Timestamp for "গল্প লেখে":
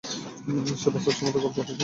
1.35-1.73